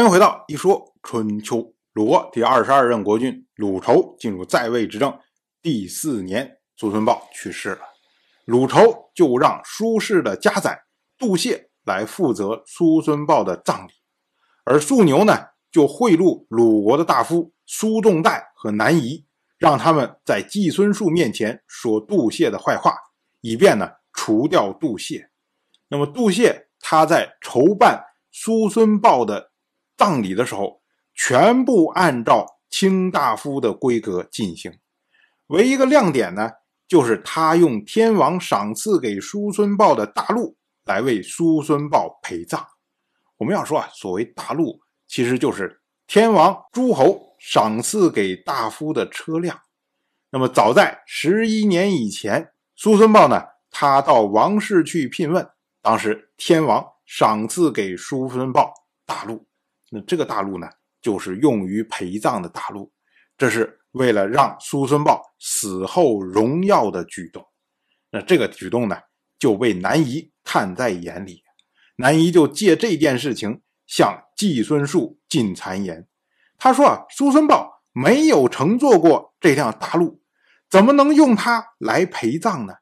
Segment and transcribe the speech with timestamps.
[0.00, 1.74] 欢迎回到一说春秋。
[1.92, 5.14] 鲁国第二十二任国君鲁仇进入在位执政
[5.60, 7.80] 第四年，苏孙豹去世了。
[8.46, 10.84] 鲁仇就让苏氏的家宰
[11.18, 13.90] 杜谢来负责苏孙豹的葬礼，
[14.64, 19.26] 而苏牛呢，就贿赂鲁国的大夫苏仲代和南夷，
[19.58, 22.94] 让他们在季孙树面前说杜谢的坏话，
[23.42, 25.28] 以便呢除掉杜谢。
[25.88, 29.49] 那么杜谢他在筹办苏孙豹的
[30.00, 30.80] 葬礼的时候。
[31.12, 34.72] 全部按照卿大夫的规格进行，
[35.48, 36.50] 唯一个亮点呢，
[36.88, 42.66] 就是他用天王赏赐给叔孙豹的大鹿来为叔孙豹陪葬。
[43.36, 49.60] 我们要说啊，所谓大鹿，其实就是天王诸侯赏赐给大夫的车辆。
[50.30, 55.46] 那么早在十一年以前，叔孙豹呢，他到王室去聘问，
[55.82, 58.72] 当时天王赏赐给叔孙豹
[59.04, 59.44] 大鹿，
[59.90, 60.66] 那这个大陆呢？
[61.02, 62.92] 就是用于陪葬的大陆，
[63.38, 67.42] 这是为了让苏孙豹死后荣耀的举动。
[68.10, 68.98] 那这个举动呢，
[69.38, 71.42] 就被南夷看在眼里。
[71.96, 76.06] 南夷就借这件事情向季孙树进谗言。
[76.58, 80.20] 他说啊，苏孙豹没有乘坐过这辆大鹿，
[80.68, 82.74] 怎么能用它来陪葬呢？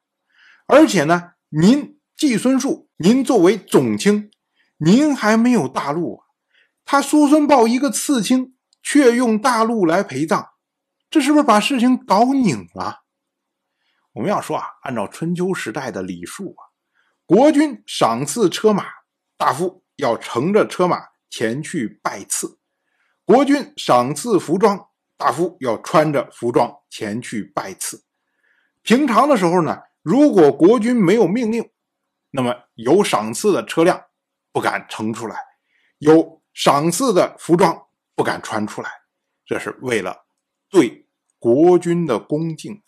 [0.67, 4.33] 而且呢，您季孙树，您作为总卿，
[4.79, 6.28] 您还没有大陆啊。
[6.91, 10.53] 他苏孙豹一个刺青，却用大鹿来陪葬，
[11.11, 13.03] 这是不是把事情搞拧了？
[14.15, 16.73] 我们要说啊，按照春秋时代的礼数啊，
[17.27, 18.87] 国君赏赐车马，
[19.37, 22.57] 大夫要乘着车马前去拜赐；
[23.27, 28.03] 国君赏赐服装，大夫要穿着服装前去拜赐。
[28.81, 31.69] 平常的时候呢，如果国君没有命令，
[32.31, 34.05] 那么有赏赐的车辆
[34.53, 35.37] 不敢乘出来，
[35.99, 36.38] 有。
[36.59, 38.91] 赏赐的服装不敢穿出来，
[39.47, 40.27] 这是为了
[40.69, 41.07] 对
[41.39, 42.83] 国君的恭敬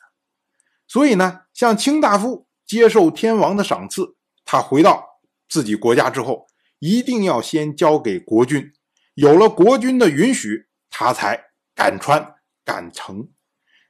[0.89, 6.49] 所以呢，像卿大夫接受天王的赏赐，他回到自己国家之后，
[6.81, 8.73] 一定要先交给国君，
[9.15, 11.41] 有了国君的允许，他才
[11.73, 12.35] 敢穿
[12.65, 13.31] 敢乘。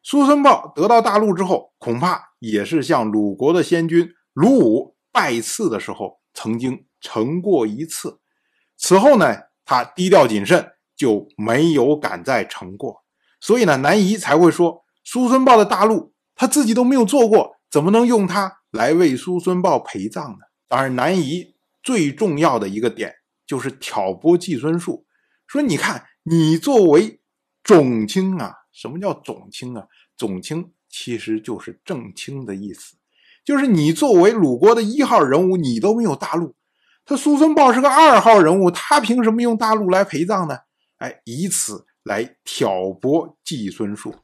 [0.02, 8.20] 苏孙豹得到大陆之后，恐怕也是向鲁国的先君鲁武拜赐的时候曾经乘过一次，
[8.76, 9.48] 此后呢？
[9.70, 13.04] 他低调谨慎，就没有敢再成过，
[13.40, 20.38] 所以呢，南夷才会说苏孙豹的大路他自己都没有坐过，怎么能用他来为苏孙豹陪葬呢？
[20.66, 21.54] 当然，南夷
[21.84, 23.14] 最重要的一个点
[23.46, 25.06] 就是挑拨季孙树，
[25.46, 27.20] 说你看你作为
[27.62, 29.86] 总卿啊，什么叫总卿啊？
[30.16, 32.96] 总卿其实就是正卿的意思，
[33.44, 36.56] 就是你作为鲁国的一号人物，你都没有大路。
[37.10, 40.56] 这苏孙豹是个二号人物，他凭什么用大陆来陪葬呢？
[40.98, 44.14] 哎，以此来挑拨季孙树。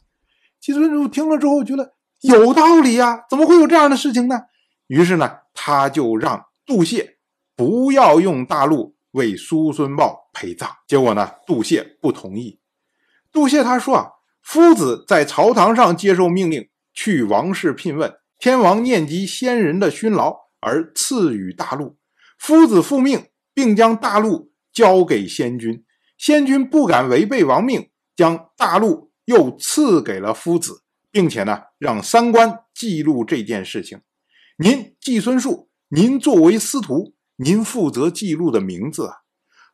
[0.61, 4.41] 季孙树听了之后觉得有道理呀，怎么会有这样的事情呢？
[4.87, 7.17] 于是呢，他就让杜谢
[7.57, 10.71] 不要用大陆为苏孙豹陪葬。
[10.87, 12.61] 结果呢，杜谢不同意。
[13.33, 14.11] 杜谢他说啊，
[14.45, 21.97] 夫子在朝堂上接受命令，去王室聘问，天王念及先人的勋劳而赐予大陆。
[22.39, 25.85] 夫子复命，并将大陆交给先君，
[26.17, 34.01] 先君不敢违背王命，将大陆又赐给了夫子，并且呢，让三官记录这件事情。
[34.59, 39.17] 您季孙树，您作为司徒，您负责记录的名字啊。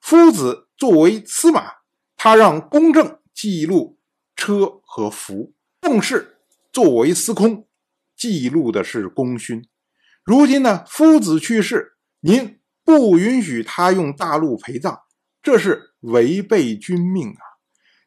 [0.00, 1.73] 夫子作为司马，
[2.17, 3.99] 他让公正记录
[4.34, 5.53] 车和服。
[5.81, 6.39] 孟氏
[6.73, 7.67] 作为司空，
[8.17, 9.65] 记录的是功勋。
[10.25, 11.92] 如今呢，夫子去世。
[12.25, 15.00] 您不允许他用大陆陪葬，
[15.43, 17.43] 这是违背君命啊！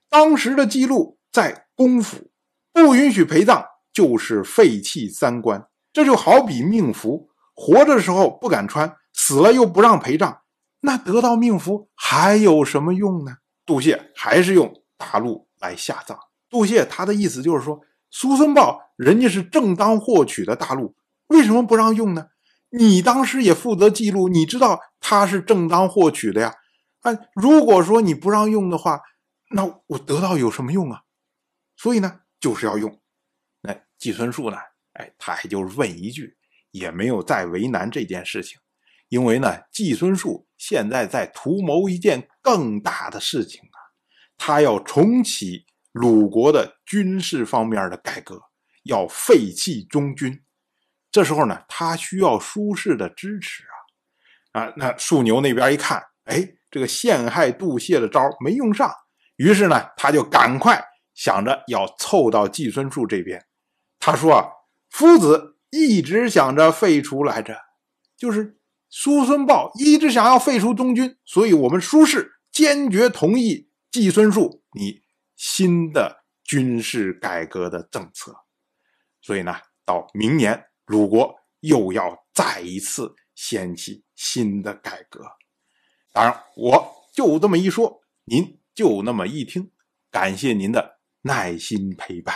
[0.10, 2.32] 当时的记录在公府，
[2.72, 5.68] 不允许陪葬就是废弃三观。
[5.92, 10.44] 这就好比命符，活着的时候不敢穿，死了又不让陪葬，
[10.80, 13.40] 那得到命符还有什么用呢？
[13.66, 16.18] 杜谢还是用大陆来下葬。
[16.50, 20.96] 杜谢他的意思就是说，苏孙豹人家是正当获取的大陆，
[21.28, 22.28] 为什么不让用呢？
[22.70, 26.56] 你当时也负责记录，你知道他是正当获取的呀。
[27.02, 29.02] 啊，如果说你不让用的话，
[29.52, 31.04] 那我得到有什么用啊？
[31.78, 33.00] 所以呢，就是要用。
[33.62, 34.58] 那季孙树呢？
[34.94, 36.38] 哎，他还就是问一句，
[36.72, 38.58] 也没有再为难这件事情。
[39.10, 43.78] 因为呢，季孙树现在在图谋一件更大的事情啊，
[44.38, 48.42] 他要重启鲁国的军事方面的改革，
[48.84, 50.42] 要废弃中军。
[51.16, 53.64] 这时候呢，他需要苏轼的支持
[54.52, 58.94] 啊，啊，那树牛那边一看，哎，这个陷害杜谢的招没用上，
[59.38, 60.84] 于是呢，他就赶快
[61.14, 63.46] 想着要凑到季孙树这边。
[63.98, 64.50] 他说啊，
[64.90, 67.62] 夫子一直想着废除来着，
[68.18, 68.58] 就是
[68.90, 75.00] 叔孙豹一直想要废除东军，所以我们苏氏坚决同意季孙树你
[75.38, 78.36] 新的军事改革的政策。
[79.22, 85.24] 所以呢，到明年鲁国又要再一次掀起新的改革。
[86.12, 89.72] 当然，我就这么一说，您就那么一听，
[90.10, 92.36] 感谢您的耐心陪伴。